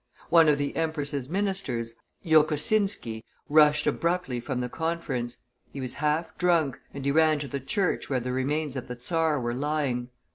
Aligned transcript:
One 0.31 0.49
of 0.49 0.57
the 0.57 0.75
empress's 0.75 1.29
ministers, 1.29 1.93
Jokosinski, 2.25 3.23
rushed 3.47 3.85
abruptly 3.85 4.39
from 4.39 4.59
the 4.59 4.67
conference; 4.67 5.37
he 5.71 5.79
was 5.79 5.93
half 6.01 6.35
drunk, 6.39 6.79
and 6.91 7.05
he 7.05 7.11
ran 7.11 7.37
to 7.37 7.47
the 7.47 7.59
church 7.59 8.09
where 8.09 8.19
the 8.19 8.31
remains 8.31 8.75
of 8.75 8.87
the 8.87 8.97
czar 8.99 9.39
were 9.39 9.53
lying. 9.53 10.09